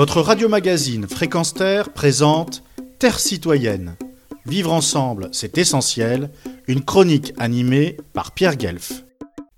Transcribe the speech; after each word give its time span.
Votre 0.00 0.22
radio-magazine 0.22 1.06
Fréquence 1.06 1.52
Terre 1.52 1.92
présente 1.92 2.62
Terre 2.98 3.20
citoyenne. 3.20 3.96
Vivre 4.46 4.72
ensemble, 4.72 5.28
c'est 5.30 5.58
essentiel. 5.58 6.30
Une 6.68 6.82
chronique 6.82 7.34
animée 7.36 7.98
par 8.14 8.32
Pierre 8.32 8.56
Guelf. 8.56 9.04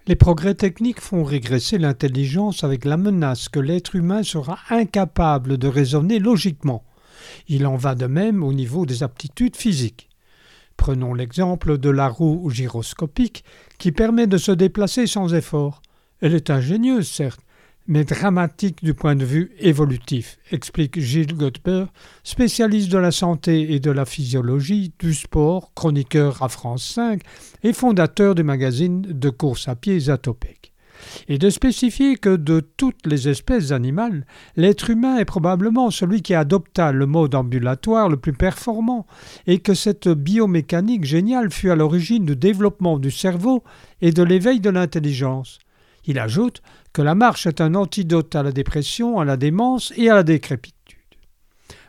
Les 0.08 0.16
progrès 0.16 0.56
techniques 0.56 1.00
font 1.00 1.22
régresser 1.22 1.78
l'intelligence 1.78 2.64
avec 2.64 2.84
la 2.84 2.96
menace 2.96 3.48
que 3.48 3.60
l'être 3.60 3.94
humain 3.94 4.24
sera 4.24 4.58
incapable 4.68 5.58
de 5.58 5.68
raisonner 5.68 6.18
logiquement. 6.18 6.82
Il 7.46 7.64
en 7.64 7.76
va 7.76 7.94
de 7.94 8.06
même 8.06 8.42
au 8.42 8.52
niveau 8.52 8.84
des 8.84 9.04
aptitudes 9.04 9.54
physiques. 9.54 10.08
Prenons 10.76 11.14
l'exemple 11.14 11.78
de 11.78 11.90
la 11.90 12.08
roue 12.08 12.50
gyroscopique 12.50 13.44
qui 13.78 13.92
permet 13.92 14.26
de 14.26 14.38
se 14.38 14.50
déplacer 14.50 15.06
sans 15.06 15.34
effort. 15.34 15.82
Elle 16.20 16.34
est 16.34 16.50
ingénieuse, 16.50 17.08
certes, 17.08 17.42
mais 17.86 18.04
dramatique 18.04 18.82
du 18.82 18.94
point 18.94 19.16
de 19.16 19.24
vue 19.24 19.52
évolutif, 19.58 20.38
explique 20.50 21.00
Gilles 21.00 21.36
Godber, 21.36 21.86
spécialiste 22.22 22.90
de 22.90 22.98
la 22.98 23.10
santé 23.10 23.72
et 23.72 23.80
de 23.80 23.90
la 23.90 24.04
physiologie, 24.04 24.92
du 24.98 25.14
sport, 25.14 25.72
chroniqueur 25.74 26.42
à 26.42 26.48
France 26.48 26.84
5 26.84 27.22
et 27.62 27.72
fondateur 27.72 28.34
du 28.34 28.42
magazine 28.42 29.02
de 29.02 29.30
course 29.30 29.68
à 29.68 29.74
pied 29.74 29.98
Zatopek. 29.98 30.72
Et 31.28 31.38
de 31.38 31.50
spécifier 31.50 32.16
que 32.16 32.36
de 32.36 32.60
toutes 32.60 33.06
les 33.06 33.28
espèces 33.28 33.72
animales, 33.72 34.24
l'être 34.56 34.90
humain 34.90 35.16
est 35.16 35.24
probablement 35.24 35.90
celui 35.90 36.22
qui 36.22 36.34
adopta 36.34 36.92
le 36.92 37.06
mode 37.06 37.34
ambulatoire 37.34 38.08
le 38.08 38.16
plus 38.16 38.32
performant, 38.32 39.06
et 39.48 39.58
que 39.58 39.74
cette 39.74 40.08
biomécanique 40.08 41.04
géniale 41.04 41.50
fut 41.50 41.70
à 41.70 41.74
l'origine 41.74 42.24
du 42.24 42.36
développement 42.36 42.98
du 42.98 43.10
cerveau 43.10 43.64
et 44.00 44.12
de 44.12 44.22
l'éveil 44.22 44.60
de 44.60 44.70
l'intelligence. 44.70 45.58
Il 46.04 46.18
ajoute 46.18 46.62
que 46.92 47.02
la 47.02 47.14
marche 47.14 47.46
est 47.46 47.60
un 47.60 47.74
antidote 47.74 48.34
à 48.34 48.42
la 48.42 48.52
dépression, 48.52 49.18
à 49.18 49.24
la 49.24 49.36
démence 49.36 49.92
et 49.96 50.10
à 50.10 50.14
la 50.14 50.22
décrépitude. 50.22 50.78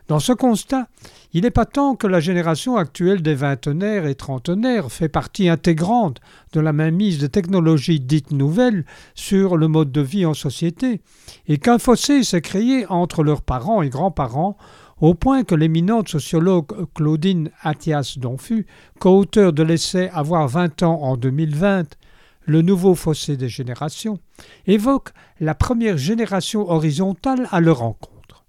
Dans 0.06 0.18
ce 0.18 0.32
constat, 0.32 0.88
il 1.32 1.46
est 1.46 1.50
patent 1.50 1.96
que 1.96 2.06
la 2.06 2.20
génération 2.20 2.76
actuelle 2.76 3.22
des 3.22 3.34
vingtenaires 3.34 4.06
et 4.06 4.14
trentenaires 4.14 4.92
fait 4.92 5.08
partie 5.08 5.48
intégrante 5.48 6.20
de 6.52 6.60
la 6.60 6.74
mainmise 6.74 7.18
de 7.18 7.26
technologies 7.26 8.00
dites 8.00 8.30
nouvelles 8.30 8.84
sur 9.14 9.56
le 9.56 9.66
mode 9.66 9.92
de 9.92 10.02
vie 10.02 10.26
en 10.26 10.34
société, 10.34 11.00
et 11.48 11.56
qu'un 11.56 11.78
fossé 11.78 12.22
s'est 12.22 12.42
créé 12.42 12.86
entre 12.90 13.22
leurs 13.22 13.40
parents 13.40 13.80
et 13.80 13.88
grands-parents 13.88 14.58
au 15.00 15.14
point 15.14 15.42
que 15.42 15.54
l'éminente 15.54 16.08
sociologue 16.08 16.86
Claudine 16.94 17.50
Athias 17.62 18.18
Donfu, 18.18 18.66
co-auteur 19.00 19.52
de 19.52 19.62
l'essai 19.62 20.08
Avoir 20.12 20.48
20 20.48 20.82
ans 20.82 21.00
en 21.02 21.16
2020, 21.16 21.96
le 22.44 22.62
nouveau 22.62 22.94
fossé 22.94 23.36
des 23.36 23.48
générations, 23.48 24.18
évoque 24.66 25.10
la 25.40 25.54
première 25.54 25.96
génération 25.96 26.68
horizontale 26.70 27.48
à 27.50 27.60
leur 27.60 27.78
rencontre. 27.78 28.44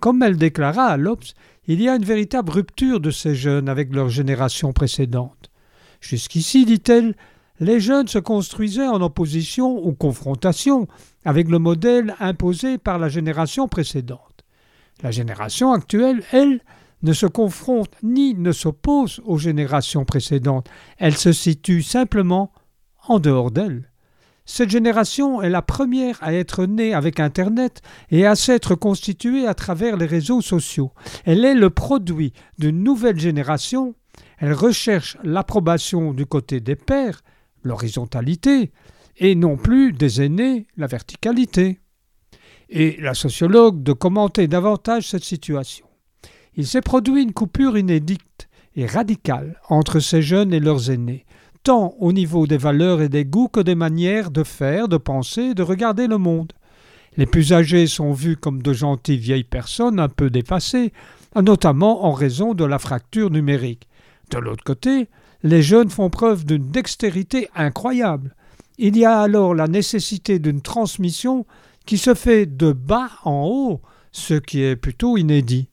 Comme 0.00 0.22
elle 0.22 0.36
déclara 0.36 0.86
à 0.86 0.96
l'Obs, 0.96 1.34
il 1.66 1.80
y 1.80 1.88
a 1.88 1.96
une 1.96 2.04
véritable 2.04 2.52
rupture 2.52 3.00
de 3.00 3.10
ces 3.10 3.34
jeunes 3.34 3.68
avec 3.68 3.92
leur 3.94 4.08
génération 4.08 4.72
précédente. 4.72 5.50
Jusqu'ici, 6.00 6.66
dit-elle, 6.66 7.14
les 7.60 7.80
jeunes 7.80 8.08
se 8.08 8.18
construisaient 8.18 8.88
en 8.88 9.00
opposition 9.00 9.86
ou 9.86 9.92
confrontation 9.92 10.88
avec 11.24 11.48
le 11.48 11.58
modèle 11.58 12.14
imposé 12.20 12.78
par 12.78 12.98
la 12.98 13.08
génération 13.08 13.68
précédente. 13.68 14.44
La 15.02 15.10
génération 15.10 15.72
actuelle, 15.72 16.22
elle, 16.32 16.60
ne 17.02 17.12
se 17.12 17.26
confronte 17.26 17.90
ni 18.02 18.34
ne 18.34 18.50
s'oppose 18.50 19.20
aux 19.24 19.38
générations 19.38 20.04
précédentes, 20.04 20.68
elle 20.98 21.16
se 21.16 21.32
situe 21.32 21.82
simplement 21.82 22.50
en 23.06 23.18
dehors 23.18 23.50
d'elle. 23.50 23.90
Cette 24.46 24.68
génération 24.68 25.40
est 25.40 25.48
la 25.48 25.62
première 25.62 26.22
à 26.22 26.34
être 26.34 26.66
née 26.66 26.92
avec 26.92 27.18
Internet 27.18 27.80
et 28.10 28.26
à 28.26 28.36
s'être 28.36 28.74
constituée 28.74 29.46
à 29.46 29.54
travers 29.54 29.96
les 29.96 30.06
réseaux 30.06 30.42
sociaux. 30.42 30.92
Elle 31.24 31.44
est 31.44 31.54
le 31.54 31.70
produit 31.70 32.34
d'une 32.58 32.82
nouvelle 32.82 33.18
génération. 33.18 33.94
Elle 34.38 34.52
recherche 34.52 35.16
l'approbation 35.22 36.12
du 36.12 36.26
côté 36.26 36.60
des 36.60 36.76
pères, 36.76 37.22
l'horizontalité, 37.62 38.70
et 39.16 39.34
non 39.34 39.56
plus 39.56 39.92
des 39.92 40.20
aînés, 40.20 40.66
la 40.76 40.86
verticalité. 40.86 41.80
Et 42.68 42.98
la 43.00 43.14
sociologue 43.14 43.82
de 43.82 43.92
commenter 43.92 44.46
davantage 44.46 45.08
cette 45.08 45.24
situation. 45.24 45.86
Il 46.56 46.66
s'est 46.66 46.80
produit 46.80 47.22
une 47.22 47.32
coupure 47.32 47.78
inédite 47.78 48.48
et 48.76 48.86
radicale 48.86 49.60
entre 49.68 50.00
ces 50.00 50.22
jeunes 50.22 50.52
et 50.52 50.60
leurs 50.60 50.90
aînés, 50.90 51.24
tant 51.64 51.94
au 51.98 52.12
niveau 52.12 52.46
des 52.46 52.58
valeurs 52.58 53.02
et 53.02 53.08
des 53.08 53.24
goûts 53.24 53.48
que 53.48 53.60
des 53.60 53.74
manières 53.74 54.30
de 54.30 54.44
faire, 54.44 54.86
de 54.86 54.98
penser, 54.98 55.54
de 55.54 55.62
regarder 55.62 56.06
le 56.06 56.18
monde. 56.18 56.52
Les 57.16 57.26
plus 57.26 57.52
âgés 57.52 57.86
sont 57.86 58.12
vus 58.12 58.36
comme 58.36 58.62
de 58.62 58.72
gentilles 58.72 59.18
vieilles 59.18 59.44
personnes 59.44 59.98
un 59.98 60.08
peu 60.08 60.30
dépassées, 60.30 60.92
notamment 61.34 62.04
en 62.04 62.12
raison 62.12 62.54
de 62.54 62.64
la 62.64 62.78
fracture 62.78 63.30
numérique. 63.30 63.88
De 64.30 64.38
l'autre 64.38 64.64
côté, 64.64 65.08
les 65.42 65.62
jeunes 65.62 65.90
font 65.90 66.10
preuve 66.10 66.44
d'une 66.44 66.70
dextérité 66.70 67.48
incroyable. 67.54 68.34
Il 68.78 68.96
y 68.96 69.04
a 69.04 69.20
alors 69.20 69.54
la 69.54 69.68
nécessité 69.68 70.38
d'une 70.38 70.60
transmission 70.60 71.46
qui 71.86 71.98
se 71.98 72.14
fait 72.14 72.46
de 72.46 72.72
bas 72.72 73.10
en 73.24 73.46
haut, 73.46 73.80
ce 74.12 74.34
qui 74.34 74.62
est 74.62 74.76
plutôt 74.76 75.16
inédit. 75.16 75.68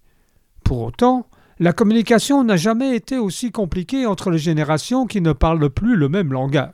Pour 0.63 0.81
autant, 0.81 1.27
la 1.61 1.73
communication 1.73 2.43
n'a 2.43 2.57
jamais 2.57 2.95
été 2.95 3.19
aussi 3.19 3.51
compliquée 3.51 4.07
entre 4.07 4.31
les 4.31 4.39
générations 4.39 5.05
qui 5.05 5.21
ne 5.21 5.31
parlent 5.31 5.69
plus 5.69 5.95
le 5.95 6.09
même 6.09 6.33
langage. 6.33 6.73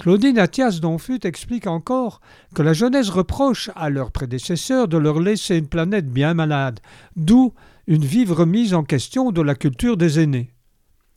Claudine 0.00 0.38
Athias 0.38 0.80
Donfut 0.80 1.20
explique 1.24 1.66
encore 1.66 2.22
que 2.54 2.62
la 2.62 2.72
jeunesse 2.72 3.10
reproche 3.10 3.68
à 3.76 3.90
leurs 3.90 4.10
prédécesseurs 4.10 4.88
de 4.88 4.96
leur 4.96 5.20
laisser 5.20 5.58
une 5.58 5.68
planète 5.68 6.08
bien 6.08 6.32
malade, 6.32 6.80
d'où 7.16 7.52
une 7.86 8.02
vive 8.02 8.32
remise 8.32 8.72
en 8.72 8.82
question 8.82 9.30
de 9.30 9.42
la 9.42 9.54
culture 9.54 9.98
des 9.98 10.20
aînés. 10.20 10.54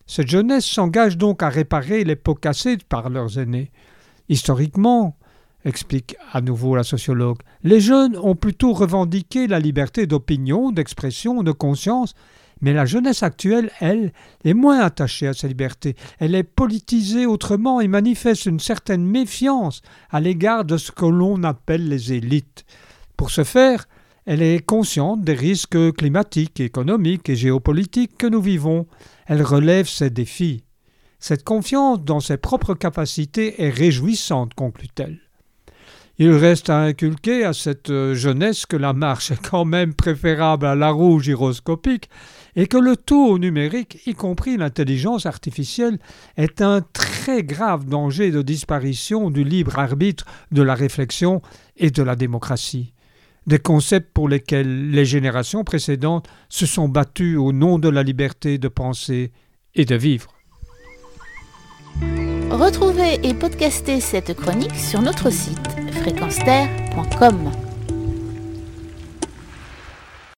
Cette 0.05 0.27
jeunesse 0.27 0.65
s'engage 0.65 1.17
donc 1.17 1.43
à 1.43 1.49
réparer 1.49 2.03
les 2.03 2.17
pots 2.17 2.35
cassés 2.35 2.75
par 2.89 3.09
leurs 3.09 3.39
aînés. 3.39 3.71
Historiquement, 4.27 5.17
explique 5.63 6.17
à 6.33 6.41
nouveau 6.41 6.75
la 6.75 6.83
sociologue, 6.83 7.39
les 7.63 7.79
jeunes 7.79 8.17
ont 8.17 8.35
plutôt 8.35 8.73
revendiqué 8.73 9.47
la 9.47 9.61
liberté 9.61 10.07
d'opinion, 10.07 10.73
d'expression, 10.73 11.41
de 11.41 11.53
conscience, 11.53 12.15
mais 12.61 12.73
la 12.73 12.85
jeunesse 12.85 13.23
actuelle, 13.23 13.71
elle, 13.79 14.11
est 14.43 14.53
moins 14.53 14.79
attachée 14.79 15.27
à 15.27 15.33
sa 15.33 15.47
liberté. 15.47 15.95
Elle 16.19 16.35
est 16.35 16.43
politisée 16.43 17.25
autrement 17.25 17.81
et 17.81 17.87
manifeste 17.87 18.45
une 18.45 18.59
certaine 18.59 19.05
méfiance 19.05 19.81
à 20.09 20.19
l'égard 20.19 20.65
de 20.65 20.77
ce 20.77 20.91
que 20.91 21.05
l'on 21.05 21.43
appelle 21.43 21.87
les 21.87 22.13
élites. 22.13 22.65
Pour 23.17 23.31
ce 23.31 23.43
faire, 23.43 23.85
elle 24.25 24.41
est 24.41 24.65
consciente 24.65 25.21
des 25.21 25.33
risques 25.33 25.93
climatiques, 25.93 26.59
économiques 26.59 27.29
et 27.29 27.35
géopolitiques 27.35 28.17
que 28.17 28.27
nous 28.27 28.41
vivons. 28.41 28.87
Elle 29.27 29.43
relève 29.43 29.87
ces 29.87 30.09
défis. 30.09 30.63
Cette 31.19 31.43
confiance 31.43 32.03
dans 32.03 32.19
ses 32.19 32.37
propres 32.37 32.73
capacités 32.73 33.61
est 33.63 33.69
réjouissante, 33.69 34.53
conclut-elle. 34.53 35.19
Il 36.17 36.31
reste 36.31 36.69
à 36.69 36.79
inculquer 36.79 37.43
à 37.43 37.51
cette 37.51 37.91
jeunesse 38.13 38.65
que 38.65 38.77
la 38.77 38.93
marche 38.93 39.31
est 39.31 39.49
quand 39.49 39.65
même 39.65 39.93
préférable 39.93 40.65
à 40.65 40.75
la 40.75 40.91
roue 40.91 41.19
gyroscopique 41.19 42.09
et 42.55 42.67
que 42.67 42.77
le 42.77 42.95
taux 42.95 43.37
numérique, 43.37 43.99
y 44.05 44.13
compris 44.13 44.57
l'intelligence 44.57 45.25
artificielle, 45.25 45.99
est 46.37 46.61
un 46.61 46.81
très 46.81 47.43
grave 47.43 47.85
danger 47.85 48.31
de 48.31 48.41
disparition 48.41 49.29
du 49.29 49.43
libre 49.43 49.77
arbitre 49.77 50.25
de 50.51 50.61
la 50.61 50.75
réflexion 50.75 51.41
et 51.77 51.91
de 51.91 52.03
la 52.03 52.15
démocratie. 52.15 52.93
Des 53.47 53.59
concepts 53.59 54.11
pour 54.13 54.27
lesquels 54.27 54.89
les 54.89 55.05
générations 55.05 55.63
précédentes 55.63 56.27
se 56.49 56.65
sont 56.65 56.89
battues 56.89 57.35
au 57.35 57.51
nom 57.51 57.77
de 57.77 57.89
la 57.89 58.01
liberté 58.01 58.57
de 58.57 58.67
penser 58.67 59.31
et 59.75 59.85
de 59.85 59.95
vivre. 59.95 60.31
Retrouvez 62.49 63.19
et 63.23 63.33
podcastez 63.33 63.99
cette 63.99 64.33
chronique 64.35 64.75
sur 64.75 65.01
notre 65.01 65.29
site 65.29 65.59
fréquence 65.91 66.39